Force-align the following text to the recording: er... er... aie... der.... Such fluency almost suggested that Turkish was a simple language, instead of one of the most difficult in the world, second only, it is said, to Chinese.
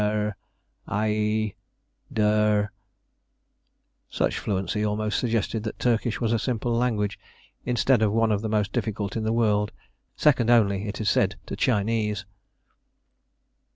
er... 0.01 0.29
er... 0.29 0.35
aie... 0.87 1.53
der.... 2.11 2.71
Such 4.09 4.39
fluency 4.39 4.83
almost 4.83 5.19
suggested 5.19 5.61
that 5.61 5.77
Turkish 5.77 6.19
was 6.19 6.33
a 6.33 6.39
simple 6.39 6.73
language, 6.73 7.19
instead 7.65 8.01
of 8.01 8.11
one 8.11 8.31
of 8.31 8.41
the 8.41 8.49
most 8.49 8.71
difficult 8.73 9.15
in 9.15 9.25
the 9.25 9.31
world, 9.31 9.71
second 10.15 10.49
only, 10.49 10.87
it 10.87 10.99
is 10.99 11.07
said, 11.11 11.35
to 11.45 11.55
Chinese. 11.55 12.25